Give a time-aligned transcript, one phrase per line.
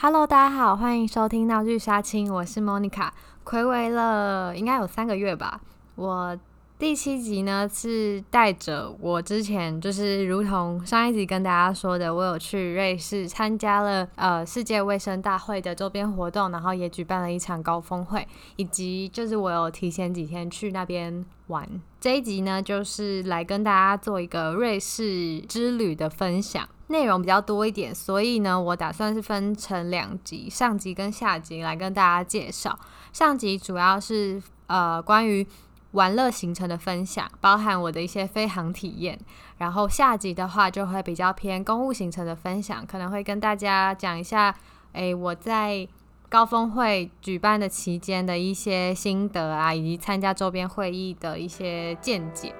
[0.00, 3.08] Hello，大家好，欢迎收听闹剧杀青，我是 Monica，
[3.44, 5.60] 暌违了应该有三个月吧。
[5.96, 6.38] 我
[6.78, 18.24] 第七集呢是带着我之前就是如同上一集跟大家说的，我有去瑞士参加了呃世界卫生大会的周边活动，然后也举办了一场高峰会，
[18.54, 21.68] 以及就是我有提前几天去那边玩。
[22.00, 26.68] 这一集呢就是来跟大家做一个瑞士之旅的分享。
[26.86, 32.78] 内容比较多一点，所以呢，我打算是分成两集，上集跟下集来跟大家介绍。
[33.12, 35.46] 上集主要是呃关于
[35.92, 39.18] 玩乐行程的分享，包含我的一些飞航体验。
[39.56, 44.54] 然后下集的话就会比较偏公务行程的分享，可能会跟大家讲一下，
[44.92, 45.88] 诶，我在
[46.28, 52.54] 高峰会举办的期间的一些心得啊，以及参加周边会议的一些见解。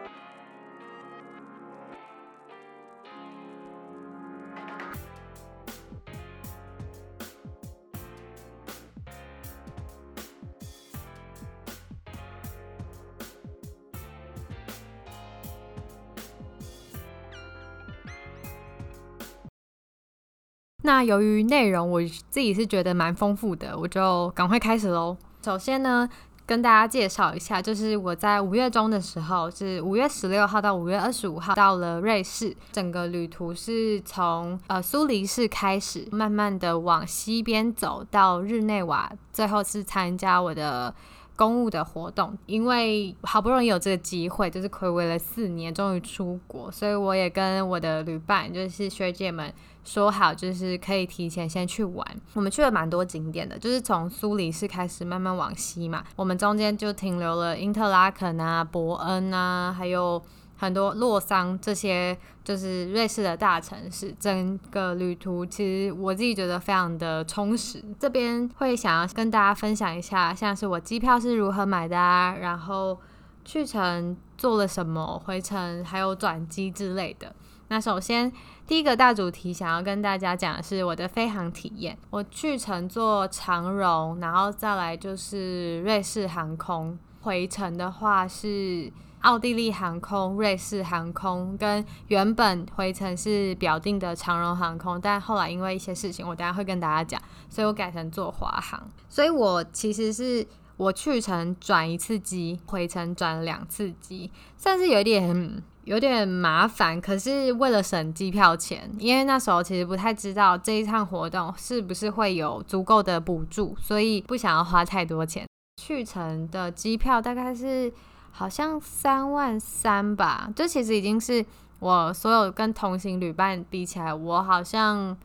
[20.85, 25.17] 那由于内容我自己是觉得蛮丰富的，我就赶快开始喽。
[25.45, 26.09] 首先呢，
[26.47, 32.57] 跟大家介绍一下，就是我在五月中的时候，是五月十六号到五月二十五号到了瑞士。
[32.71, 40.95] 整个旅途是从呃苏黎世开始，慢慢的往西边走到日内瓦，最后是参加我的
[41.39, 42.37] 公务的活动。
[42.45, 49.51] 因为好不容易有这个机会，就是睽违了四年，终于出国，所以我也跟我的旅伴，就是学姐们。
[49.85, 56.05] 说好就是可以提前先去玩，我们去了蛮多景点的，就是从苏黎世开始慢慢往西嘛。
[56.15, 60.23] 我们中间就停留了因特拉肯啊、伯恩啊，还有
[60.59, 64.15] 很多洛桑这些，就是瑞士的大城市。
[64.19, 67.83] 整个旅途其实我自己觉得非常的充实。
[67.99, 72.99] 这边会想要跟大家分享一下，像是我机票是如何买的啊，然后
[73.45, 77.33] 去程做了什么，回程还有转机之类的。
[77.71, 78.33] 那首先，
[78.67, 81.97] 第一个大主题想要跟大家讲的是我的飞航体验。
[82.11, 86.99] 我去乘坐长荣，然后再来就是瑞士航空。
[87.21, 88.91] 回程的话是
[89.21, 98.89] 奥地利航空、瑞士航空，跟原本回程是表定的长荣航空，但后来因为一些事情，我等下会跟大家讲，所以我改成坐华航。
[99.09, 100.47] 所以我其实是
[100.77, 105.63] 我去程转一次机，回程转两次机，算是有点。
[105.85, 115.47] 有点麻烦，可是为了省机票钱，因为那时候其实不太知道这一趟活动是不是会有足够的补助，所以不想要花太多钱。
[115.83, 117.91] 去程的机票大概是
[118.39, 121.45] 好像三万三吧，这其实已经是
[121.81, 125.17] 我所有跟同行旅伴比起来，我好像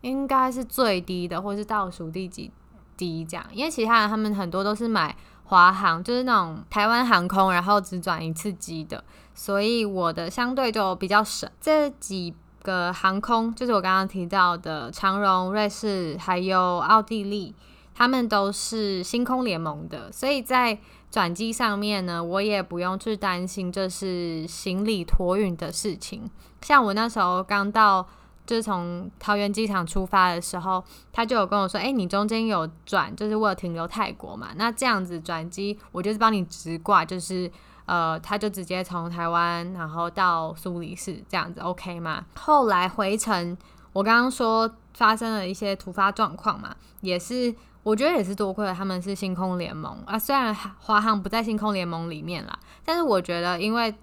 [0.00, 2.50] 应该是最低的，或是倒数第几
[2.96, 3.46] 低这样。
[3.52, 9.04] 因为其他人他们很多都是买华航，就是那种台湾航空，然后只转一次机的。
[9.32, 11.48] 所以我的相对就比较省。
[11.60, 12.34] 这几
[12.64, 17.54] 个航空就是我刚刚提到的长荣、瑞士还有奥地利，
[17.94, 20.76] 他们都是星空联盟的，所以在
[21.10, 26.30] 转机上面呢，我也不用去担心这是行李托运的事情。
[26.62, 28.06] 像我那时候刚到，
[28.44, 34.48] 就是从桃园机场出发的时候，他就有跟我说：“哎，你中间有转，就是为了停留泰国嘛？
[34.56, 37.50] 那这样子转机，我就是帮你直挂，就是。”
[37.86, 42.26] 呃，他就直接从台湾，然后到苏黎世这样子，OK 吗？
[42.34, 43.56] 后来回程，
[43.92, 47.54] 我刚刚说发生了一些突发状况嘛，也是
[47.86, 53.94] 我觉得也是多亏了他们是星空联盟啊，虽然华航不在星空联盟里面啦，但是我觉得因为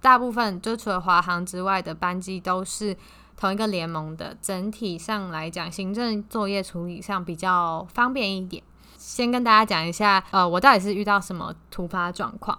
[0.00, 2.96] 大部分就除了华航之外的班机都是
[3.36, 8.60] 同一个联盟的，整体上来讲，行政作业处理上比较方便一点。
[8.96, 12.58] 先跟大家讲一下，呃，我到底是遇到什么突发状况。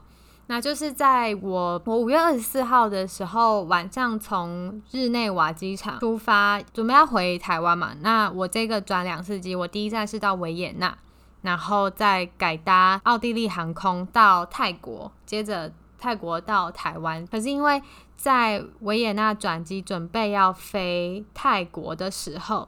[0.51, 7.91] 那就是在我我五月二十四号的时候晚上从日内瓦机场出发，准备要回台湾嘛。
[8.01, 10.97] 那我这个转两次机，我第一站是到维也纳，
[11.43, 17.27] 然后再改搭奥地利航空到泰国，接着泰国到台湾。
[17.27, 17.79] 可是因为
[18.15, 22.67] 在维也纳转机准备要飞泰国的时候，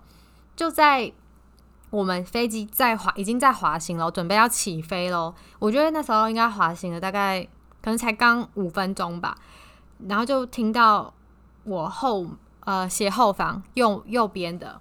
[0.55, 1.11] 就在
[1.89, 5.33] 我们飞机在滑，已经在滑行了，准备要起飞喽。
[5.57, 7.47] 我觉得那时候应该滑行了大概。
[7.81, 9.37] 可能才刚五分钟吧，
[10.07, 11.13] 然后就听到
[11.63, 12.27] 我后
[12.61, 14.79] 呃斜后方右右边的，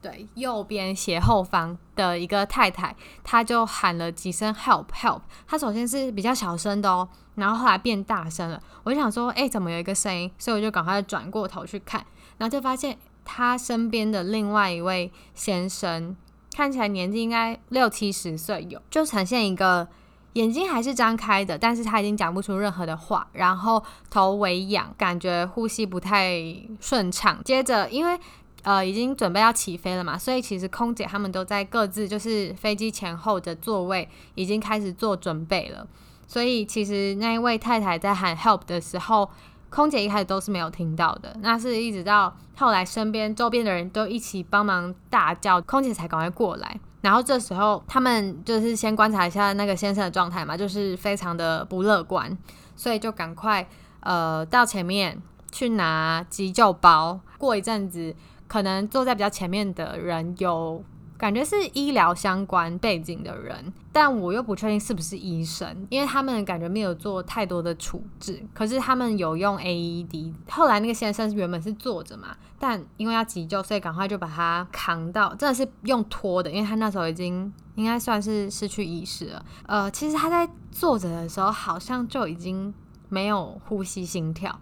[0.00, 2.94] 对，右边斜后方的一个太太，
[3.24, 5.20] 她就喊了几声 help help。
[5.46, 8.62] 她首先是比较小声的哦，然后后来变大声了。
[8.84, 10.30] 我就想说，哎，怎么有一个声音？
[10.38, 12.04] 所以我就赶快转过头去看，
[12.38, 16.16] 然后就发现她身边的另外一位先生
[16.54, 19.88] 看起来年纪应该六七十岁有，就呈现一个
[20.34, 26.40] 眼睛还是张开的，但是他已经讲不出任何的话，然后头微仰，感觉呼吸不太
[26.80, 27.40] 顺畅。
[27.44, 28.18] 接着，因为
[28.62, 35.86] 呃已经准备要起飞了嘛，所以其实空姐他们都在各自就是飞机前后的座位已经开始做准备了。
[36.26, 39.28] 所以其实那一位太太在喊 help 的时候，
[39.70, 41.34] 空姐一开始都是没有听到的。
[41.40, 46.78] 那是一直到后来身边周边的人都一起帮忙大叫，空姐才赶快过来。
[47.00, 52.36] 然后这时候他们就是先观察一下那个先生的状态嘛，就是非常的不乐观，
[52.76, 53.66] 所以就赶快
[54.00, 55.20] 呃到前面
[55.52, 57.20] 去拿急救包。
[57.38, 58.14] 过一阵子，
[58.46, 60.82] 可能坐在比较前面的人有。
[61.18, 68.40] 感觉是医疗相关背景的人，但我又不确定是不是医生，因为他们感觉没有做太多的处置。
[68.54, 70.32] 可是他们有用 AED。
[70.48, 79.44] 后来那个先生原本是坐着嘛，但因为要急救，所以赶快就把他扛到，真的是用拖的，因为他那时候已经应该算是失去意识了。
[79.66, 82.72] 呃，其实他在坐着的时候，好像就已经
[83.08, 84.60] 没有呼吸心跳。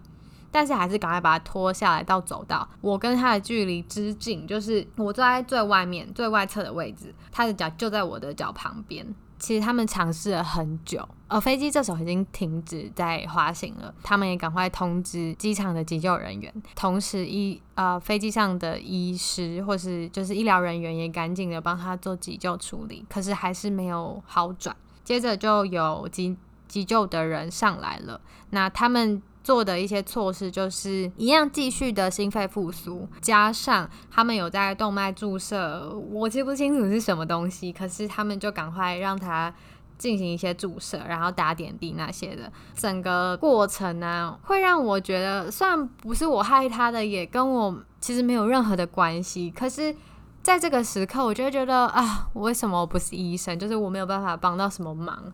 [0.51, 2.67] 但是还是赶快把他拖下来到走道。
[2.81, 9.15] 我跟他的距离之近，就是我坐在最外面、最外侧的位置，他的脚就在我的脚旁边。
[9.39, 13.93] 其实他们尝试了很久，而飞机这时候已经停止在滑行了。
[14.01, 23.05] 他们也赶快通知机场的急救人员，同时医呃飞机上的医师或是就是医疗人员也赶紧的帮他做急救处理。
[23.07, 24.75] 可是还是没有好转。
[25.03, 26.35] 接着就有急
[26.67, 28.19] 急救的人上来了，
[28.49, 29.21] 那他们。
[29.47, 39.53] 做的一些措施就是一样，继续的心肺复苏，加上他们有在动脉注射，我记不清楚是什么东西，可是他们就赶快让他
[39.97, 42.51] 进行一些注射，然后打点滴那些的。
[42.75, 49.95] 整个过程呢、啊，会让我觉得，虽然不是我害他的，也跟我其实没有任何的关系，可是
[50.43, 53.57] 在这个时刻，我就会觉得啊，我为什么不是医生？
[53.57, 55.31] 就是我没有办法帮到什么忙。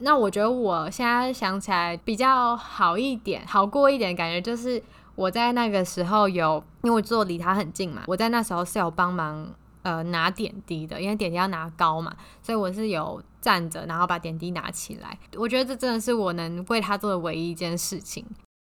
[0.00, 4.82] 那我觉得我现在想起来比较好一点，好过一点感觉就是
[5.14, 9.48] 我在那个时候有，因为我坐离他很近嘛，我在那时候是有帮忙
[9.82, 15.18] 呃拿点滴的，因为点滴要拿高嘛，所以我是有站着，然后把点滴拿起来。
[15.36, 18.24] 我觉得这真的是我能为他做的唯一一件事情。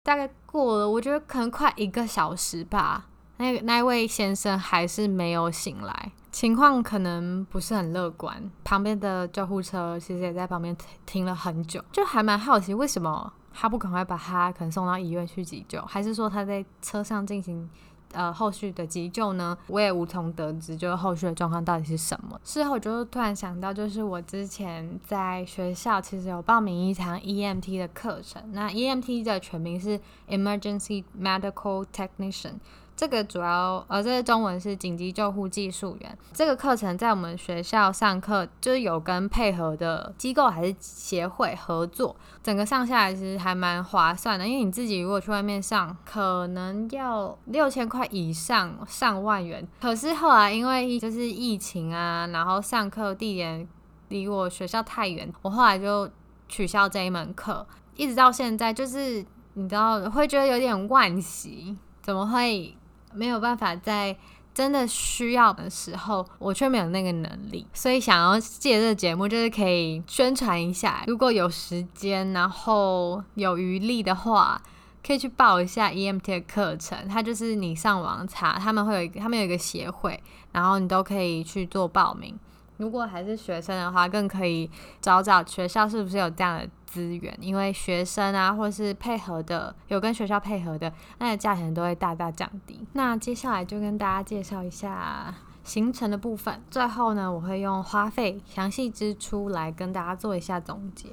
[0.04, 3.06] 大概过了，我觉得可能快一个小时吧，
[3.38, 6.12] 那那位先生还是没有醒来。
[6.32, 17.66] 情况可能不是很乐观，旁边的救护车其实也在旁边停了很久，就还蛮好奇为什么他不赶快把他可能送到医院去急救，还是说他在车上进行
[18.12, 19.56] 呃后续的急救呢？
[19.68, 22.38] 我也无从得知，就是后续的状况到底是什么。
[22.44, 29.98] 事后就突然想到，就是我之前在学校其实有报名一堂 EMT 的课程，那 EMT 的全名是
[30.28, 32.56] Emergency Medical Technician。
[32.96, 36.18] 这个主要，呃，这个中文是紧急救护技术员。
[36.32, 42.16] 这个课程在我们学校上课，就是有跟配合的机构还是协会合作。
[42.42, 49.68] 整个上下来其实还蛮划算的，因为你自己如果去外面上，可能要六千块以上，上万元。
[49.78, 53.68] 可是后来因为就是疫情啊，然后上课地点
[54.08, 56.08] 离我学校太远，我后来就
[56.48, 57.66] 取消这一门课。
[57.94, 59.22] 一直到现在，就是
[59.52, 62.74] 你知道，会觉得有点惋惜，怎么会？
[63.16, 64.16] 没有办法在
[64.54, 71.04] 真的需要的时候，我却没有那个能力，所以想要借这个节目，就是可以宣传一下。
[71.06, 74.62] 如果有时间，然后有余力的话，
[75.06, 77.06] 可以去报一下 EMT 的课程。
[77.06, 80.18] 它就是你上网查，他们会有一个，他们有一个协会，
[80.52, 82.38] 然后你都可以去做报名。
[82.78, 92.86] 如果还是学生的话，更可以找找学校是不是有这样的资源，因为学生啊，或是配合的有跟学校配合的，那个价钱都会大大降低。
[92.92, 101.08] 那接下来就跟大家介绍一下行程的部分，最后呢，我会用花费、详细支出来跟大家做一下总结。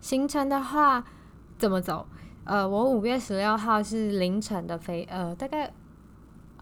[0.00, 1.04] 行程的话
[1.56, 2.06] 怎么走？
[2.44, 5.72] 呃，我五月十六号是凌晨的飞，呃，大概。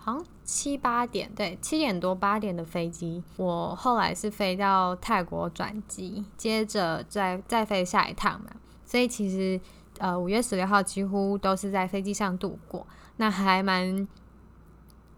[0.02, 3.22] 好像七八点，对，七点多八点的飞机。
[3.36, 8.46] 我后来是飞到泰国转机，接着再再飞下一趟嘛。
[8.86, 9.60] 所以其实
[9.98, 12.86] 呃五月十六号几乎都是在飞机上度过。
[13.18, 14.08] 那还蛮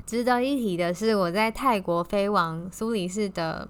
[0.04, 3.68] 值得一提的是，我在泰国飞往苏黎世的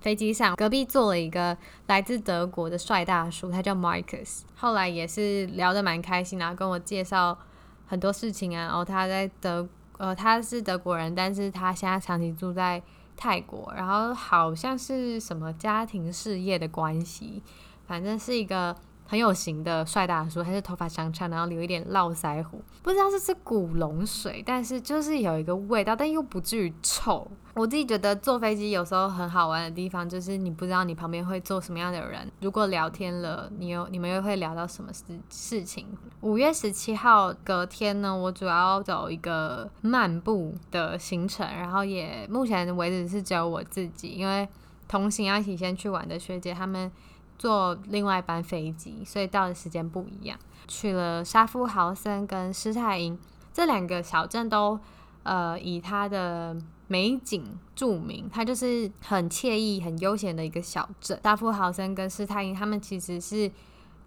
[0.00, 4.40] 飞机上，隔壁坐了一个来自德国的帅大叔，他叫 Marcus。
[4.56, 7.38] 后来也是聊得蛮开心，然后跟我介绍
[7.86, 8.66] 很多事情啊。
[8.66, 9.68] 然后他在德。
[9.98, 12.82] 呃，他是德国人，但是他现在长期住在
[13.16, 17.42] 泰国，然后好像是什么家庭事业的关系，
[17.86, 18.74] 反正是一个
[19.10, 27.26] 很有型的帅大叔，还是头发长长，然后留一点络腮胡，不知道是是古龙水，但是就是有一个味道，但又不至于臭。
[27.54, 35.86] 我自己觉得坐飞机有时候很好玩的地方，就是你不知道你旁边会坐什么样的人，如果聊天了，你又你们又会聊到什么事事情。
[36.20, 44.46] 五月十七号隔天呢，我主要走一个漫步的行程，然后也目前为止是只有我自己，因为
[44.86, 46.92] 同行要一起先去玩的学姐他们。
[47.38, 50.36] 坐另外一班飞机，所以到的时间不一样。
[50.66, 53.18] 去了沙夫豪森跟施泰因
[53.54, 54.78] 这两个小镇，都
[55.22, 56.54] 呃以它的
[56.88, 58.28] 美景著名。
[58.30, 61.18] 它就是很惬意、很悠闲的一个小镇。
[61.22, 63.50] 沙夫豪森跟施泰因，他们其实是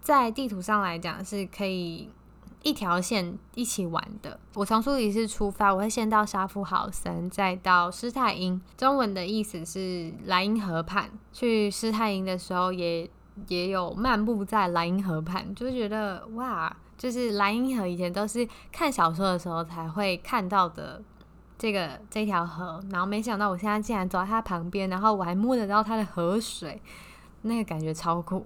[0.02, 2.10] 在地图上来讲是可以
[2.62, 4.40] 一条线一起玩的。
[4.54, 8.62] 我从苏黎世出发，我会先到沙夫豪森，再到施泰因。
[8.78, 11.10] 中文的意思是莱茵河畔。
[11.34, 13.10] 去施泰因的时候也。
[13.48, 21.02] 也有漫步在莱茵河畔，就觉得哇，就是莱茵河以前都是看小说的时候才会看到的
[21.58, 26.82] 这个这条河，然后没想到我现在竟然走在它旁边，然后我还摸得到它的河水，
[27.44, 28.46] 那个感觉超酷。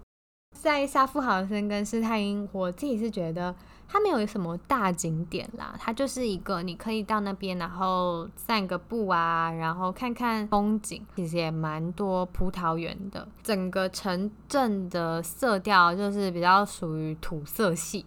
[0.54, 3.56] 在沙夫豪森跟施泰因，我自己是觉得。
[3.88, 11.06] 它没有什么大景点啦，它就是一个你可以到那边，然后散个步啊，然后看看风景。
[11.16, 18.06] 其实也蛮多葡萄园的，整个城镇的色调就是比较属于土色系，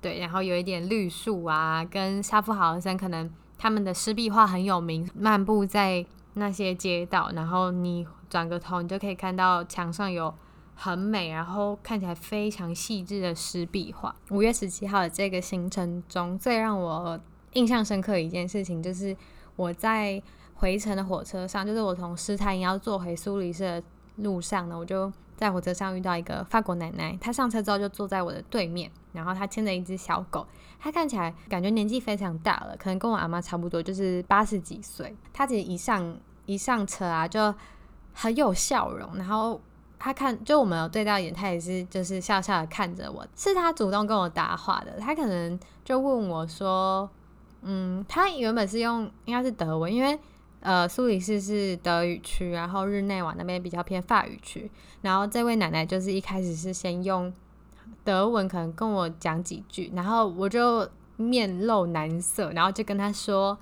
[0.00, 5.08] 对，然后有一点绿树啊，跟沙夫豪森可能他们的湿壁画很有名。
[5.14, 10.32] 漫步在那些街道，然后你转个头，你就可以看到墙上有。
[10.74, 14.14] 很美，然后看起来非常细致的湿壁画。
[14.30, 17.20] 五月十七号的这个行程中，最让我
[17.52, 19.16] 印象深刻的一件事情，就是
[19.54, 20.20] 我在
[20.54, 23.82] 回程的火车上，就是我从施泰因要坐回苏黎世的
[24.16, 30.46] 路上呢，我就在火车上遇到一个法国奶奶，她上车之后就坐在我的对面，然后她牵着一只小狗，
[30.80, 35.14] 她看起来感觉年纪非常大了，可能跟我阿妈差不多，就是八十几岁。
[35.32, 37.54] 她其实一上一上车啊，就
[38.12, 39.60] 很有笑容，然后。
[40.04, 44.98] 他看，就我们有对到眼，他也是就是笑笑的看着我，是他主动跟我搭话的。
[44.98, 47.08] 他可能就问我说
[47.62, 50.18] ：“嗯，他原本是用应该是德文，因为
[50.58, 54.68] 呃苏黎世是德语区，然后日内瓦那边比较偏法语区。
[55.02, 57.32] 然后这位奶奶就是一开始是先用
[58.02, 63.56] 德文可能跟我讲几句，然后我就面露难色，然后就跟他说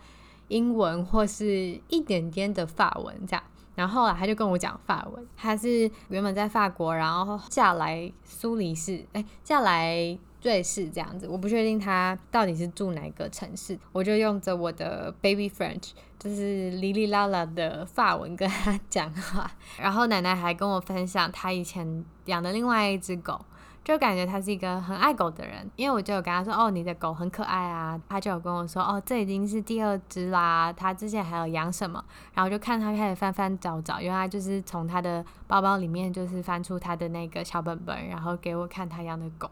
[0.49, 3.43] 英文或是一点点的法文这样。”
[3.75, 11.27] 然后啊他就跟我讲法文，他是原本在法国，然后嫁来苏黎世，哎，嫁来瑞士这样子。
[11.29, 19.51] 我不确定他到底是住哪个城市，我就用着我的 baby French，就是哩哩啦啦的法文跟他讲话。
[19.79, 23.45] 然后奶奶还跟我分享她以前养的另外一只狗。
[23.83, 30.73] 就感觉他是一个很爱狗的人，因为我就有跟他说：“哦，你的狗很可爱啊。”他就有跟我说：“哦，这已经是第二只啦。
[30.73, 39.51] 他之前还有养什么？”然后就看他开始翻翻找找，原来就是从他的包包里面就是翻出他的那个小本本，然后给我看他养的狗，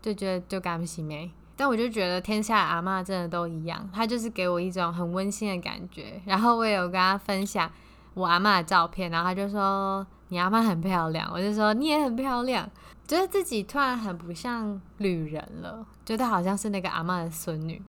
[0.00, 1.30] 就觉得就感喜没。
[1.54, 6.18] 但我就觉得天下阿嬷真的都一样，他就是给我一种很温馨的感觉。
[6.24, 7.70] 然后我也有跟他分享
[8.14, 12.66] 我阿嬷的照片，然后他就说：“你阿嬷很漂亮。”我就说：“你也很漂亮。”
[13.10, 17.82] 觉得自己突然很不像旅人了，觉得好像是那个阿嬷的孙女。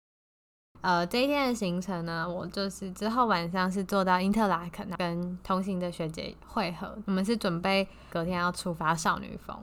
[0.80, 9.58] 呃，这一天的行程呢，我就是之后晚上是坐到因特拉肯跟同行的学姐会合，我们是准备隔天要出发少女峰。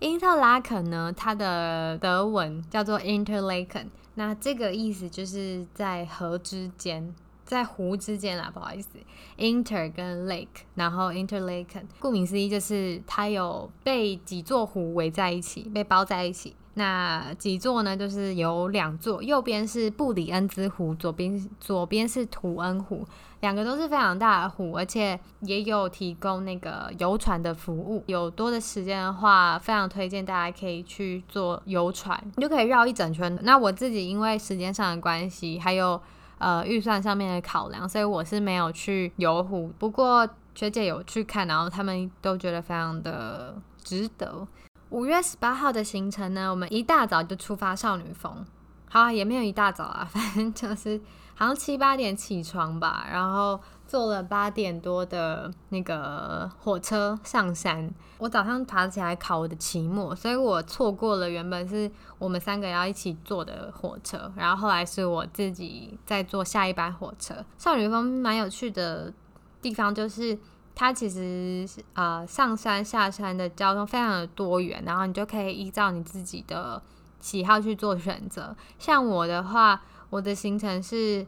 [0.00, 7.14] 因特拉肯呢，它的德文叫做 Interlaken，那这个意思就是在河之间。
[7.44, 8.98] 在湖之间啊，不好意思
[9.38, 16.56] ，inter 跟 lake，然后 interlaken，顾名思义就是它有被几座湖围在一起，被包在一起。
[16.76, 17.96] 那几座呢？
[17.96, 23.06] 就是有两座，右边是布里恩兹湖，左边左边是图恩湖，
[23.42, 28.02] 两个都是非常大的湖，而且也有提供那个游船的服务。
[28.06, 33.38] 有多的时间的话，非常推荐大家可以去坐游船，你就可以绕一整圈。
[33.42, 36.00] 那我自己因为时间上的关系，还有。
[36.38, 39.72] 呃，预算上面的考量，所以我是没有去游湖。
[39.78, 44.46] 不过学姐有去看，然后他们都觉得非常的值得。
[44.90, 48.44] 五月十八号的行程呢，我们一大早就出发少女峰。
[48.88, 51.00] 好啊，也没有一大早啊， 反正就是
[51.34, 53.60] 好像七八点起床吧，然后。
[53.94, 67.36] 坐了八点多的那个火车上山，我早上爬起来考我的期末，所以我错过了原本是我们三个要一起坐的火车，然后后来是我自己在坐下一班火车。
[67.56, 69.14] 少女峰蛮有趣的
[69.62, 70.36] 地方就是
[70.74, 76.82] 它其实呃上山下山的交通非常的多元，然后你就可以依照你自己的
[77.20, 78.56] 喜好去做选择。
[78.76, 81.24] 像我的话，我的行程是，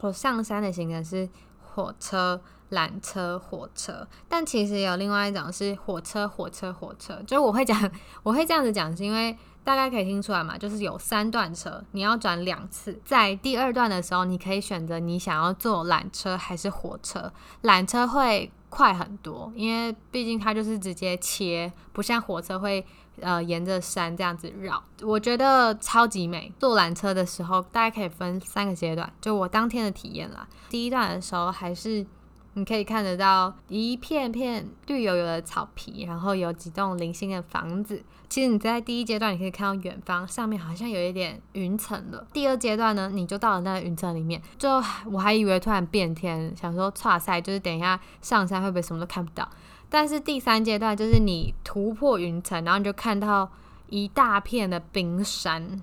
[0.00, 1.28] 我上山的行程是
[1.74, 7.20] 火车、缆车、火车，但其实有另外一种是火车、火车、火车。
[7.26, 7.90] 就是我会讲，
[8.22, 9.36] 我会这样子讲，是因为。
[9.64, 12.98] 大概可以听出来嘛，就是有三段车，你要转两次。
[13.04, 17.30] 在第二段的时候，你可以选择你想要坐缆车还是火车。
[17.64, 22.86] 缆车会快很多，因为毕竟它就是直接切，不像火车会
[23.20, 24.82] 呃沿着山这样子绕。
[25.02, 26.52] 我觉得超级美。
[26.58, 30.46] 坐缆车的时候，大概可以分三个阶段，就我当天的体验啦。
[30.68, 32.06] 第一段的时候还是。
[32.54, 38.02] 你可以看得到一片片绿油油的草皮，然后有几栋零星的房子。
[38.28, 42.26] 其实你在第一阶段，你可以看到远方上面好像有一点云层了。
[42.32, 49.48] 第二阶段呢，你就到了那个云层里面，就我还以为突然变天，想说哇塞，就是等一下上山会不会什么都看不到？
[49.90, 53.50] 但是第三阶段就是你突破云层，然后你就看到
[53.88, 55.82] 一大片的冰山。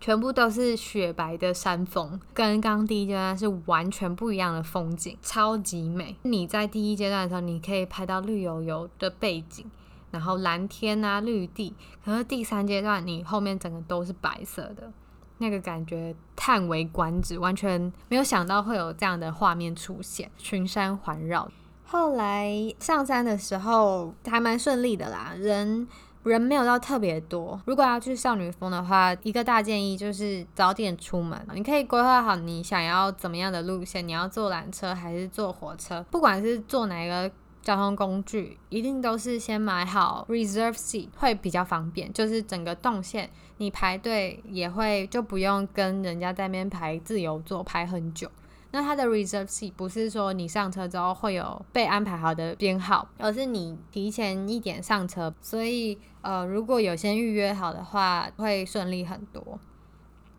[0.00, 6.16] 全部都是雪白的山峰，跟刚刚第一阶段是完全不一样的风景，超级美。
[6.22, 9.66] 你在第一阶段的时候，你可以拍到绿油油的背景，
[10.12, 11.74] 然后蓝天啊、绿地。
[12.04, 14.92] 可是第三阶段，你后面整个都是白色的，
[15.38, 21.50] 那个感觉叹为观止，完全没有想到会有这样的画面出现，群山环绕。
[21.90, 25.88] 后来上山的时候还蛮顺利的啦，人。
[26.24, 27.58] 人没有到特别多。
[27.64, 31.40] 如果要去少女峰的话，一个大建议就是早点出门。
[31.54, 37.30] 你可以规划好你想要怎么样的路线，你要坐缆车还是坐火车，不管是坐哪一个
[37.62, 42.12] 交通工具，一定都是先买好 reserve seat 会比较方便。
[42.12, 48.30] 就是整个动线你排队也会就不用跟人家在那边排自由座排很久。
[48.70, 59.58] 那它的 reserve seat 不是说你上车之后会有被安排好的编号，而是你提前一点上车，所以呃，如果有先预约好的话，会顺利很多。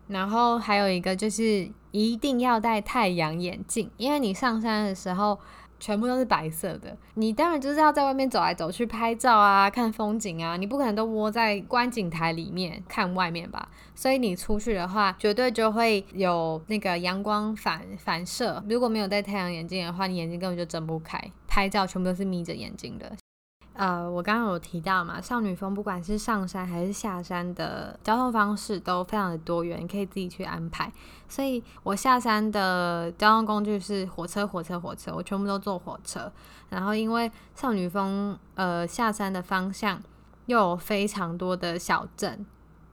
[0.08, 5.38] 然后还有一个就是一定要戴太阳眼镜，因为你上山的时候。
[5.80, 13.68] 全部都是白色的，你当然就是要在外面走来走去拍照啊，看风景啊，你不可能都窝在观景台里面看外面吧？
[13.94, 18.62] 所以你出去的话，绝对就会有那个阳光反反射。
[18.68, 23.10] 如果没有戴太阳眼镜的话，你眼睛根本就睁不开，拍照全部都是眯着眼睛的。
[23.72, 30.92] 呃，我刚刚有提到嘛，少女峰不管是上山还是下山的交通方式都非常的多元，可以自己去安排。
[31.28, 36.30] 所以我下山的交通工具是火车，火车，火车，我全部都坐火车。
[36.68, 40.02] 然后因为少女峰呃下山的方向
[40.46, 42.44] 又有非常多的小镇，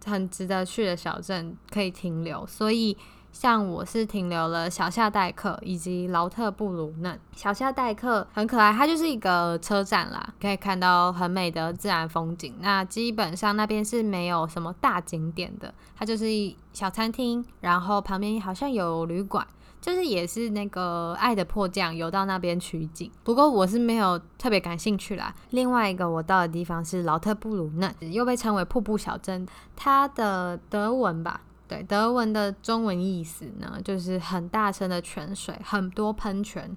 [0.05, 2.95] 很值得去的小镇可以停留，所以。
[3.39, 7.19] 像我是停留了小夏代克以及劳特布鲁嫩。
[7.35, 12.55] 小夏代克很可爱，它就是一个车站啦，可以看到很美的自然风景。
[12.61, 16.25] 那基本上那边是没有什么大景点的，它就是
[16.73, 19.45] 小餐厅，然后旁边好像有旅馆，
[19.79, 23.11] 就是也是那个爱的迫降游到那边取景。
[23.23, 25.31] 不过我是没有特别感兴趣啦。
[25.51, 31.41] 另外一个我到的地方是劳特布鲁嫩，又被称为瀑布小镇，它的德文吧。
[31.67, 36.75] 对，德文的中文意思呢，就是很大声的泉水，很多喷泉，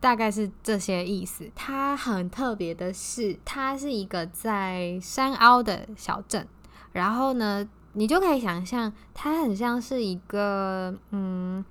[0.00, 1.50] 大概是这些意思。
[1.54, 6.48] 它很特别的是，它是一个在山凹的小镇，
[6.92, 11.62] 然后呢，你就可以想象，它很像是一个，嗯，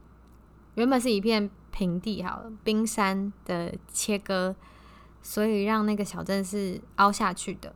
[0.76, 4.56] 原本是一片平地，好了，冰山的切割，
[5.24, 7.74] 所以让那个小镇是凹下去的。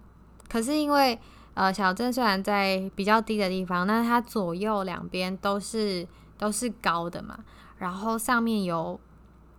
[0.48, 1.19] 可是因为
[1.56, 6.06] 呃，小镇虽然在比较低的地方，但是它左右两边都是
[6.38, 7.39] 都是高的嘛，
[7.78, 9.00] 然后上面有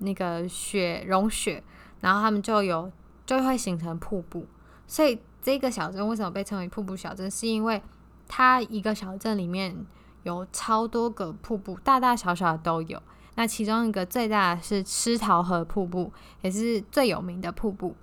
[0.01, 1.65] 那个雪融雪，
[2.03, 2.93] 然后它们就有
[3.25, 4.47] 就会形成瀑布，
[4.87, 7.31] 所以这个小镇为什么被称为瀑布小镇？
[7.31, 7.83] 是因为
[8.29, 9.75] 它一个小镇里面
[10.23, 13.03] 有超多个瀑布，大大小小的都有。
[13.37, 17.97] 那其中一个最大的是吃桃河瀑布，也是最有名的瀑布。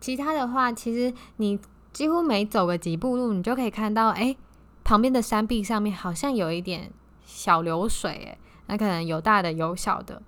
[0.00, 1.60] 其他的话，其实你。
[1.94, 4.36] 几乎每走个几步路，你就可以看到，哎，
[4.82, 6.90] 旁边的山壁上面好像有一点
[7.24, 10.20] 小流水，哎，那可能有大的有小的。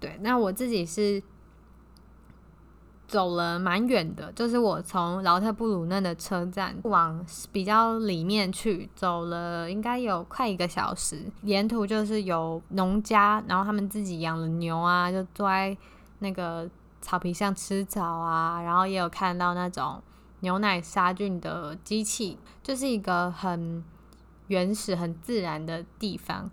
[0.00, 1.22] 对，那我自己是
[3.06, 11.24] 走了蛮远的，就是我从劳特布鲁嫩的车站往比较里面去走了，应该有快一个小时。
[11.42, 15.76] 沿途就是有农家，然后他们自己养了牛啊，就坐在
[16.18, 16.68] 那个
[17.00, 20.02] 草皮上吃草啊，然后也有看到那种。
[20.44, 23.82] 牛奶杀菌的机器，就是一个很
[24.48, 26.50] 原始、很自然的地方。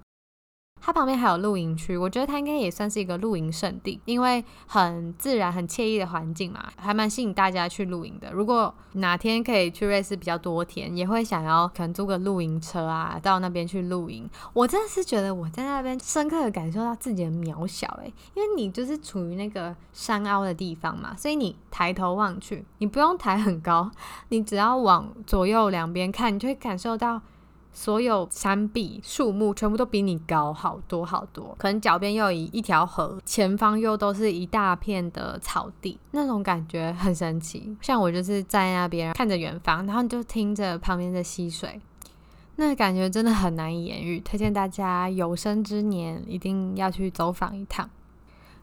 [0.82, 8.32] 它旁边还有露营区，我觉得它应该也算是一个露营胜地，因为很自然、很惬意的环境嘛，还蛮吸引大家去露营的。
[8.32, 14.28] 如果哪天可以去瑞士比较多天，也会想要可能租个露营车啊，到那边去露营。
[14.54, 23.92] 我真的是觉得我在那边深刻的感受到自己的渺小诶、因为你就是处于那个山凹的地方嘛，所以你抬头望去，你不用抬很高，
[24.30, 27.22] 你只要往左右两边看，你就会感受到。
[27.74, 37.76] 所有山壁、树木全部都比你高好多好多，可能脚边又有一一条河，前方又都是一大片的草地，那种感觉很神奇。
[37.82, 41.80] 像我就是在那边看着远方，然后你就听着旁边的溪水，
[42.58, 44.20] 那感觉真的很难以言喻。
[44.20, 47.90] 推荐大家有生之年一定要去走访一趟。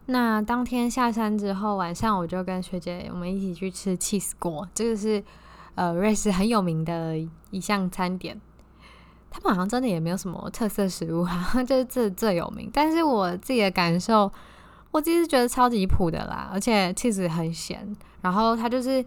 [0.07, 5.25] 那当天下山之后，晚上我就跟学姐我们一起去吃起司锅，这个是
[5.75, 7.19] 呃瑞士很有名的
[7.51, 8.39] 一项餐点。
[9.41, 12.69] 他们好像真的也没有什么特色食物，好 像就是这最有名。
[12.73, 14.31] 但是我自己的感受，
[14.91, 17.97] 我自己是觉得超级普的啦，而且起司很咸。
[18.21, 19.05] 然后它就是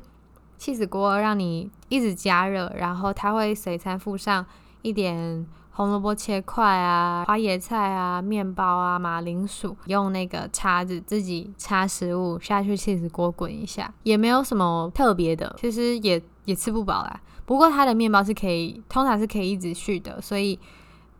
[0.57, 4.45] 起司锅，让你一直加热，然后它会随餐附上
[4.83, 17.19] 一点红萝卜切块啊、花椰菜啊、面包啊、马铃薯，用那个叉子自己插食物下去起司锅滚一下，也没有什么特别的，其实也也吃不饱啦。
[17.51, 20.57] 不过它的面包是可以，通常是可以一直续的，所以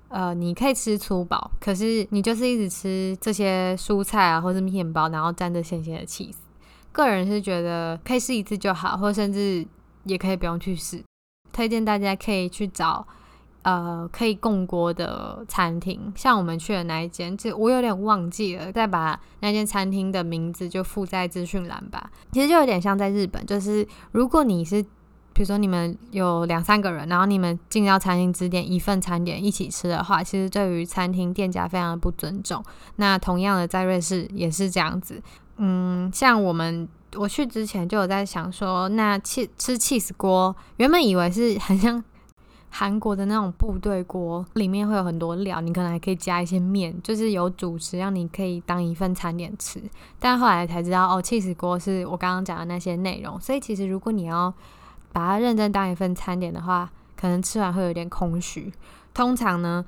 [0.07, 6.39] 呃，你可以吃粗饱，可是你就是一直吃这些蔬菜啊，或是面包，然后沾着咸咸的起司。
[6.93, 9.67] 个人是觉得可以试一次就好，或甚至
[10.05, 11.03] 也可以不用去试。
[11.51, 13.05] 推荐大家可以去找
[13.63, 22.09] 呃可以共锅的餐厅，像我们去的那一间，就我有点忘记了，再把那间餐厅的名字就附在资讯栏吧。
[22.31, 24.85] 其实就有点像在日本，就是如果你是。
[25.33, 32.63] 比如说你们有两三个人，然后你们进到餐厅只点一份餐点一起吃的话，其实对于餐厅店家非常的不尊重。
[32.97, 35.21] 那同样的在瑞士也是这样子。
[35.57, 42.03] 嗯，像我们我去之前就有在想说，那吃吃起司锅，原本以为是很像
[42.69, 49.81] 韩国的那种部队锅，里面会有很多料，你可能还可以加一些面，就是有主食让你可以当一份餐点吃。
[50.19, 53.39] 但后来才知道，哦，起司锅是我刚刚讲的那些内容。
[53.39, 54.53] 所以其实如果你要
[55.11, 58.71] 把它认真当一份餐点的话，可能吃完会有点空虚。
[59.13, 59.85] 通常呢，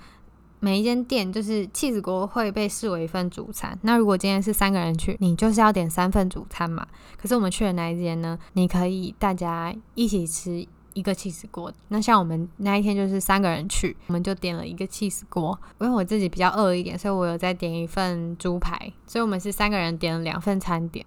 [0.59, 3.77] 每一间店就是起司锅会被视为一份主餐。
[3.83, 6.85] 那如果今天是三个人去，你就是要点三份主餐嘛。
[7.17, 11.71] 可是我们去的那一间呢，你可以大家一起吃一个起司锅。
[11.87, 15.57] 那像我们那一天就是三个人去，我们就点了一个起司锅。
[15.79, 18.91] 因为我自己比较饿一点，所以我有再点一份猪排。
[19.07, 21.05] 所以我们是三个人点了两份餐点。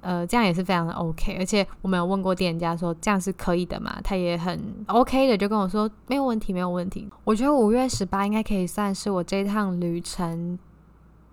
[0.00, 4.00] 呃，这样也是非常的 OK，而且我们有问过店家说这样是可以的嘛？
[4.02, 7.08] 他也很 OK 的，就跟我说没有问题，没有问题。
[7.24, 10.58] 我觉得五月十八应该可以算是我这一趟旅程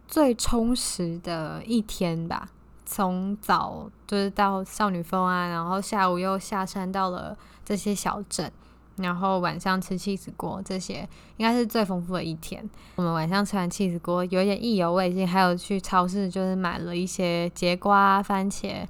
[0.08, 2.50] 最充实的一天吧。
[2.86, 8.50] 从早就是到少女峰啊，然后下午又下山到了这些小镇。
[8.98, 11.08] 然后晚上吃起司锅，这些
[11.38, 12.68] 应该是最丰富的一天。
[12.96, 18.86] 我们晚上吃完起司锅，有点意犹未尽，还有去超市就是买了一些节瓜、番茄，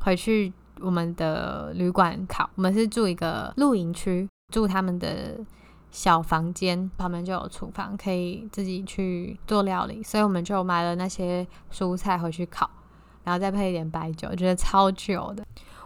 [0.00, 2.50] 回去我们的旅馆烤。
[2.56, 5.38] 我们是住一个露营区，住他们的
[5.90, 10.02] 小房间，旁边就有厨房，可以自己去做料理。
[10.02, 12.68] 所以我们就买了那些蔬菜回去烤，
[13.22, 15.44] 然后再配一点白酒，觉得超久的。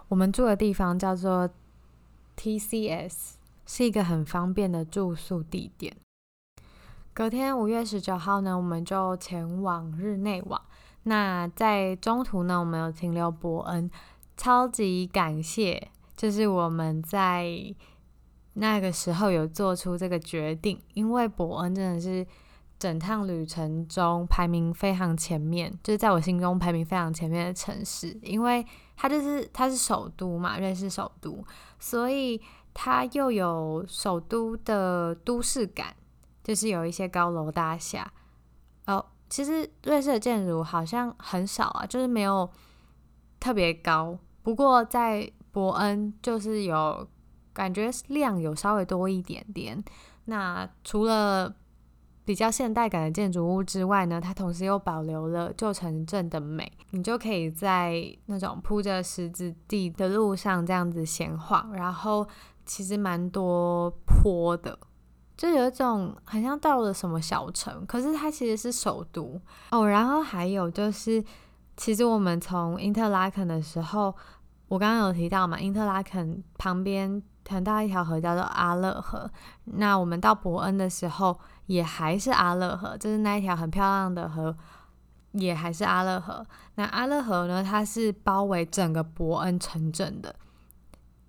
[0.09, 1.51] 我们住的地方叫做
[2.39, 3.36] TCS。
[3.66, 5.94] 是一个很方便的住宿地点。
[7.12, 10.62] 隔天五月十九号呢，我们就前往日内瓦。
[11.05, 13.90] 那在中途呢，我们有停留伯恩，
[14.37, 17.74] 超级感谢，就是我们在
[18.52, 22.26] 那个时候有做出这个决定，因为伯恩真的是
[22.79, 31.42] 整趟旅程中排名非常前面，就是在我心中排名非常前面的城市，因为它就是它是首都嘛，瑞士首都，
[31.79, 32.40] 所以。
[32.79, 35.97] 它又有首都的都市感，
[36.45, 38.12] 就是有一些高楼大厦。
[38.87, 42.49] 哦，其实瑞士的建筑好像很少啊，就是没有
[43.41, 44.19] 特别高。
[44.43, 47.09] 不过在伯恩就是有
[47.55, 49.83] 感觉量有稍微多一点点。
[50.27, 51.57] 那除了
[52.27, 56.71] 比较现代感的建筑物之外呢，它同时又保留了旧城镇的美。
[56.91, 62.29] 你就可以在那种铺着石子地的路上这样子闲晃，然后。
[62.66, 64.79] 其实蛮多坡的，
[65.37, 69.88] 就有一种好像到了什么小城，可是它其实是首都哦。
[69.88, 71.24] 然后还有就是，
[71.76, 74.14] 其实我们从因特拉肯的时候，
[74.68, 79.31] 我刚刚有提到嘛，因特拉肯旁边很大一条河叫做阿勒河。
[79.64, 84.57] 那我们到伯恩的时候也还是阿勒河，就是那一条很漂亮的河，
[85.33, 86.44] 也还是阿勒河。
[86.74, 90.35] 那阿勒河呢，它是包围整个伯恩城镇的，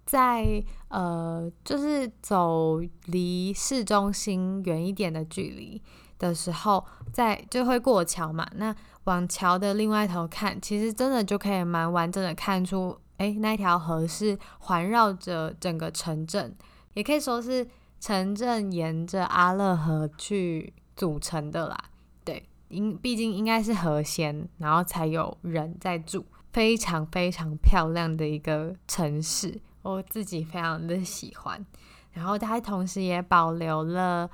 [0.07, 5.79] 在呃，就是走离市中心远一点的距离
[6.17, 8.47] 的时候，在就会过桥嘛。
[8.55, 12.97] 那往桥的另外一头看，其实真的就可以蛮完整的看出。
[13.17, 16.55] 哎，那条河是环绕着整个城镇，
[16.93, 17.67] 也可以说是
[17.99, 21.75] 城镇沿着阿勒河去组成的啦。
[22.23, 31.65] 对，因毕竟应该是河先，然后才有人在住，非常非常漂亮的一个城市，我自己非常的喜欢。
[32.11, 34.29] 然后它同时也保留了。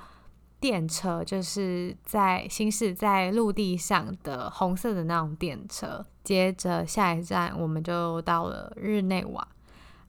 [0.60, 6.02] 电车就是在行驶在陆地上的红色的那种电车。
[6.22, 9.46] 接着下一站，我们就到了日内瓦。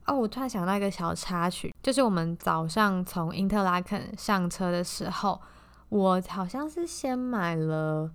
[0.06, 5.38] 哦，我突然想到一个小插曲，就是我们早上从因特拉肯上车的时候，
[5.90, 8.10] 我好像是先买了，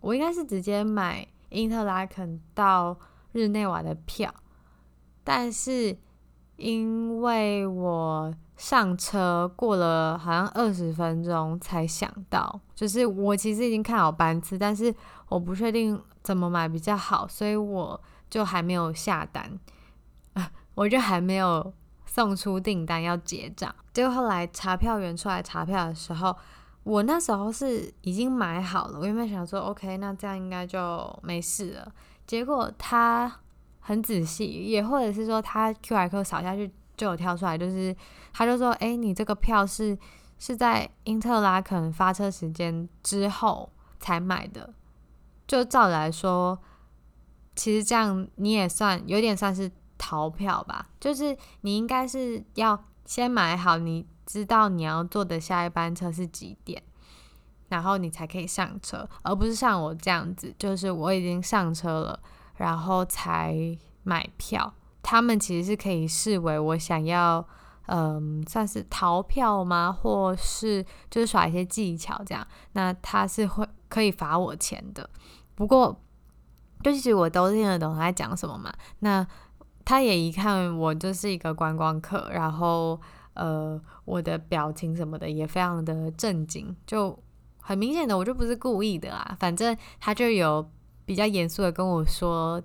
[0.00, 2.98] 我应该是直接买因特拉肯到
[3.30, 4.34] 日内瓦的票，
[5.22, 5.96] 但是
[6.62, 8.32] 因为我。
[8.54, 14.94] 上车过了好像二十分钟才想到，就是我其实已经看好班次，但是
[15.28, 19.58] 我不确定怎么买比较好，所以我就还没有下单，
[20.76, 21.74] 我就还没有
[22.06, 23.74] 送出订单要结账。
[23.92, 26.36] 结果后来查票员出来查票的时候，
[26.84, 31.92] 我那时候是已经买好了，我原本想说 OK，那这样应该就没事了。
[32.28, 33.40] 结果他
[33.82, 36.72] 很仔细，也或者是说他 QR Q 扫下去。
[36.94, 37.96] 就有跳出来，就是
[38.34, 39.98] 他就说：“哎、你这个票是
[40.38, 44.72] 是在英特拉肯发车时间之后才买的。”
[45.48, 46.56] 就照来说，
[47.56, 50.90] 其实这样你也算有点算是逃票吧。
[51.00, 56.80] 就是你应该是要先买好，你知道你要坐的下一班车是几点，
[57.70, 62.20] 然后你才可以上车，而不是像我这样子，就是我已经上车了，
[62.62, 64.72] 然后才买票。
[65.02, 67.44] 他们其实是可以视为我想要，
[67.86, 69.90] 嗯，算是逃票吗？
[69.92, 75.10] 或是就是耍一些技巧这样，那他是会可以罚我钱的。
[75.56, 76.00] 不过，
[76.84, 78.72] 就其实我都听得懂他在讲什么嘛。
[79.00, 79.26] 那
[79.84, 83.00] 他也一看我就是一个观光客，然后
[83.34, 87.18] 呃，我的表情什么的也非常的正经，就
[87.60, 89.36] 很明显的我就不是故意的啦。
[89.40, 90.70] 反正他就有
[91.04, 92.62] 比较严肃的跟我说。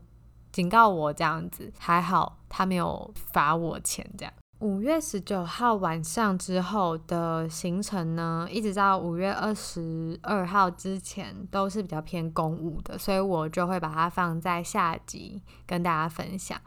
[0.50, 4.10] 警告我这样子，还好他没有罚我钱。
[4.18, 16.60] 这样，五月十九号晚上之后的行程呢，一直到五月二十二号之前都是比较偏公务的，所以我就会把它放在下集跟大家分享。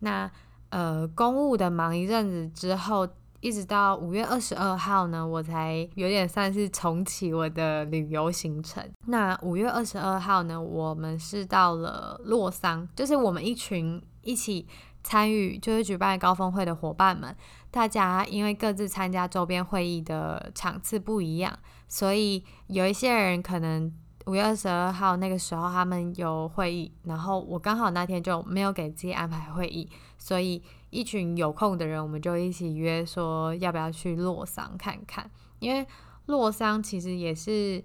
[0.00, 0.30] 那
[0.68, 3.08] 呃，公务的忙一阵子之后。
[3.42, 8.88] 一直到五月二十二号呢，我才有点算是重启我的旅游行程。
[9.06, 14.68] 那五月二十二号呢，我们是到了洛桑，就是我们一群一起
[15.02, 17.36] 参与就是举办高峰会的伙伴们，
[17.72, 23.92] 大家因为各自参加周边会议的场次不一样，所以有一些人可能
[24.26, 30.62] 五月二十二号那个时候他们有会议，然后我刚好那天就没有给自己安排会议，所以。
[30.92, 35.28] 一群有空的人，我们就一起约说要不要去洛桑看看，
[35.58, 35.86] 因为
[36.26, 37.82] 洛桑其实也是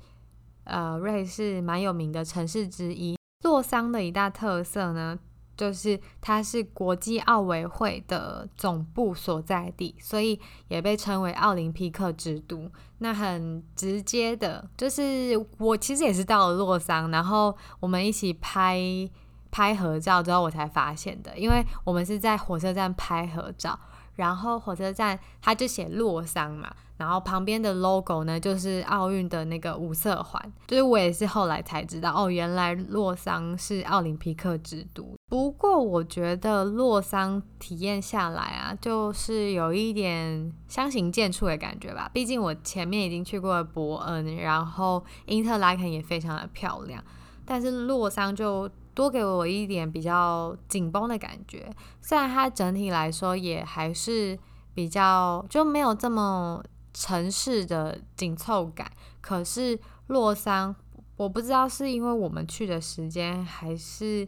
[0.66, 3.18] 呃瑞士蛮有名的城市之一。
[3.44, 5.18] 洛桑的一大特色呢，
[5.56, 12.70] 就是它是国际奥委会的总部所在地，所以也被称为奥林匹克之都。
[12.98, 19.10] 那很直接的，就是我其实也是到了洛桑，然后我们一起拍。
[19.52, 23.80] 拍合照之后我才发现的，因为我们是在火车站拍合照，
[24.16, 35.16] 然后火车站它就写洛桑嘛，然后旁边的 logo 呢就是奥运的那个五色环，就是我也是后来才知道哦，原来洛桑是奥林匹克之都。
[35.30, 47.04] 不过我觉得洛桑体验下来啊，就是有一点相形见绌的感觉吧，毕竟我前面已经去过了伯恩，然后因特拉肯也非常的漂亮，
[47.46, 48.70] 但是洛桑就。
[48.98, 51.70] 多给我一点比较紧绷的感觉，
[52.02, 54.36] 虽然它整体来说也还是
[54.74, 56.64] 比较就没有这么
[56.96, 60.76] 城市的紧凑感，可是洛桑
[61.16, 64.28] 我不知道是因为我们去的时间还是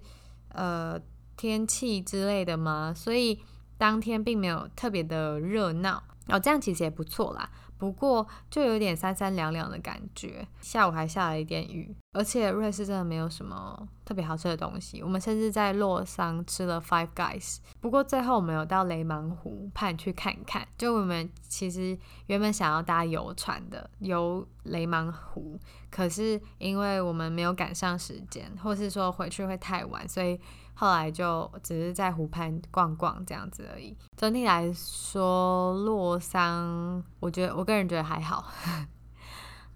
[0.50, 1.00] 呃
[1.36, 2.94] 天气之类的吗？
[2.96, 3.40] 所以
[3.76, 7.50] 当天并没有特别的热闹哦，这样其实也不错啦。
[7.80, 11.96] 不过就有点三三两两的感觉，下午还下了一点雨。
[12.12, 15.04] 而且瑞士真的没有什么特别好吃的东西。
[15.04, 20.68] 我们甚至在洛桑吃了 Five Guys，不过最后我们有到雷芒湖畔去看看。
[20.76, 25.60] 就我们其实原本想要搭游船的游雷芒湖，
[25.92, 30.40] 可是因为我们没有赶上时间，或是说回去会太晚，所以
[30.74, 33.96] 后来就只是在湖畔逛逛这样子而已。
[34.18, 38.52] 整体来说，洛桑我觉得我个人觉得还好。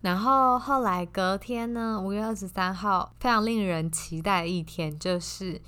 [0.03, 5.61] 然后后来隔天呢，五月二十三号，非常令人期待的一天，就是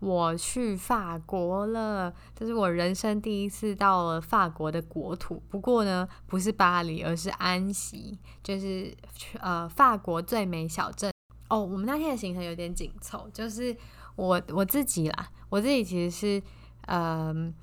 [0.00, 2.12] 我去法国了。
[2.34, 5.40] 这是我人生第一次到了法国的国土。
[5.48, 8.92] 不过呢，不是巴黎，而是安锡，就是
[9.38, 11.12] 呃法国最美小镇。
[11.48, 13.76] 哦，我们那天的行程有点紧凑，就是
[14.16, 16.42] 我我自己啦，我自己其实是
[16.86, 17.46] 嗯。
[17.46, 17.54] 呃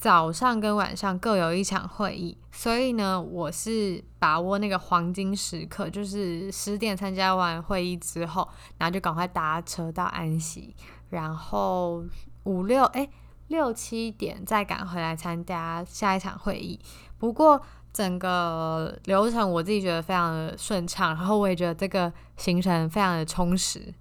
[0.00, 10.74] 早上跟晚上各有一场会议，所以呢，我是把握那个黄金时刻，就是十点参加完会议之后，然后就赶快搭车到安溪，
[11.10, 12.02] 然后
[12.44, 13.10] 五六诶
[13.48, 16.80] 六七点再赶回来参加下一场会议。
[17.18, 17.60] 不过
[17.92, 23.92] 整个流程我自己觉得非常的顺畅，然后我也觉得这个行程非常的充实，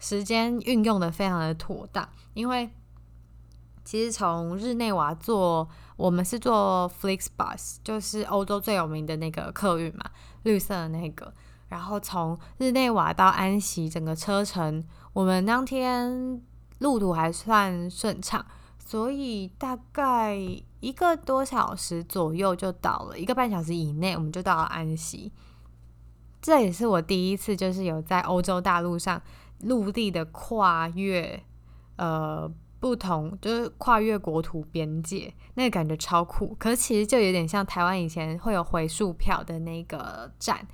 [0.00, 2.68] 时间运用的非常的妥当，因为。
[3.86, 10.04] 其实从日内瓦坐，我们是坐 Flixbus，就是欧洲最有名的那个客运嘛，
[10.42, 11.32] 绿色的那个。
[11.68, 16.42] 然后从日内瓦到安息，整个车程我们当天
[16.80, 18.44] 路途还算顺畅，
[18.76, 20.36] 所以大概
[20.80, 25.32] 一个多小时左右就到了，一个半小时以内我们就到了安息。
[26.42, 29.22] 这也是我第一次，就是有在欧洲大陆上
[29.60, 31.40] 陆地的跨越，
[31.94, 32.50] 呃。
[32.86, 36.54] 不同就是跨越国土边界，那个感觉超酷。
[36.56, 40.64] 可是其实就有点像台湾以前会有回数票的那个站，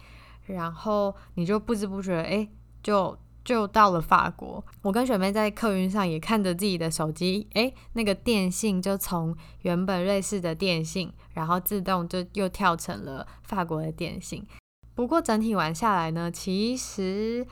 [0.45, 2.47] 然后你就不知不觉，哎，
[2.83, 4.63] 就就到了法国。
[4.83, 14.47] 我跟学妹在客运上也看着自己的手机，哎，那个电信就从原本瑞士的电信，然后自动就又跳成了法国的电信。
[14.95, 17.47] 不过整体玩下来呢，其实。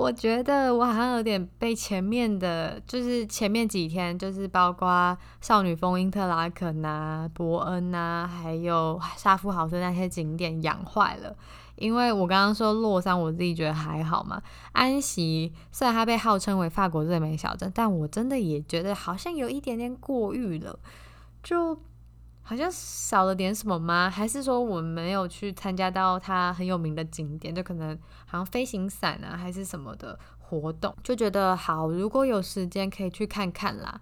[0.00, 11.36] 我觉得我好像有点被前面的，就是前面几天，就是包括少女峰、因特拉肯啊、伯恩啊，还有沙夫豪森那些景点养坏了。
[11.76, 14.42] 因为我刚刚说洛桑，我自己觉得还好嘛。
[14.72, 20.78] 安息虽然它被号称为法国最美小镇，但我真的也觉得好像有一点点过誉了，
[21.42, 21.78] 就。
[22.42, 24.10] 好像少了点什么吗？
[24.10, 27.54] 还是说我们没有去参加到它很有名的景点？
[27.54, 30.92] 就可能好像飞行伞啊，还是什么的活动？
[31.04, 34.00] 就觉得好，如果有时间可以去看看啦。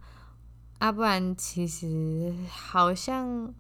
[0.78, 3.52] 啊，不然其实好像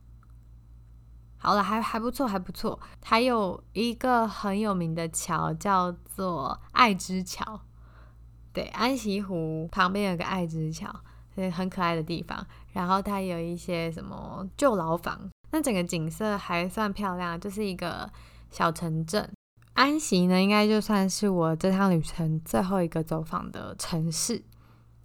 [1.36, 2.80] 好了，还还不错，还不错。
[3.04, 7.60] 还有一个很有名的桥叫做爱之桥，
[8.54, 10.88] 对，安溪湖旁边有个爱之桥。
[11.52, 18.10] 很可爱的地方，然后它有一些什么旧牢房，那整个景色还算漂亮，就是一个
[18.50, 19.30] 小城镇。
[19.74, 24.42] 安息呢，应该就算是我这趟旅程最后一个走访的城市。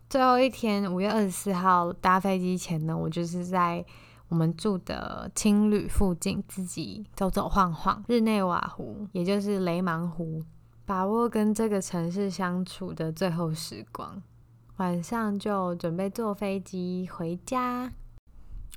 [0.09, 3.85] 最后一天，五月二十四号搭飞机前呢，我就是在
[4.29, 10.41] 我们住的青旅附近自己走走晃晃，日内瓦湖，也就是雷芒湖，
[10.85, 14.21] 把握跟这个城市相处的最后时光。
[14.83, 17.89] 晚上就准备坐飞机回家。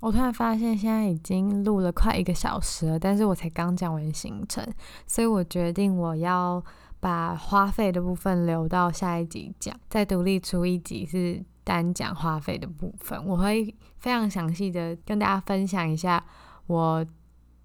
[0.00, 4.64] 我突然发现现在已经录了快一个小时了，但是我才刚讲完行程，
[5.08, 6.62] 所以我决定我要
[7.00, 13.26] 把花费的部分留到下一集讲，再独立出一集是单讲花费的部分。
[13.26, 16.24] 我会非常详细的跟大家分享一下
[16.68, 17.04] 我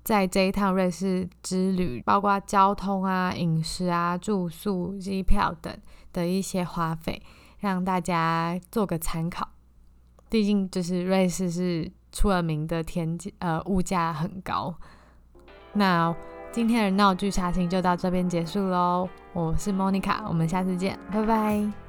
[0.04, 5.71] 在这一趟瑞士之旅，包括交通啊、饮食啊、住宿、机票等
[6.12, 7.21] 的一些花费。
[7.62, 9.47] 让大家做个参考，
[10.30, 14.76] 毕竟就是瑞士是出了名的天呃物价很高。
[15.74, 16.13] 那
[16.52, 21.80] 今天的闹剧杀青就到这边结束喽，我是莫妮卡，我们下次见，拜拜。